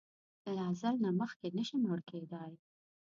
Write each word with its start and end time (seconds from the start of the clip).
له 0.55 0.63
اځل 0.71 0.95
نه 1.05 1.09
مخکې 1.21 1.47
نه 1.57 1.63
شې 1.67 1.75
مړ 1.83 1.99
کیدای! 2.09 2.53